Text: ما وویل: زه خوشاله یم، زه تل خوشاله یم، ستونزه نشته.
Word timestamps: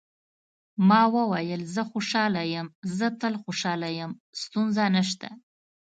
ما 0.87 1.01
وویل: 1.15 1.61
زه 1.73 1.81
خوشاله 1.91 2.43
یم، 2.53 2.67
زه 2.97 3.07
تل 3.19 3.33
خوشاله 3.43 3.89
یم، 3.99 4.11
ستونزه 4.41 4.83
نشته. 4.95 5.27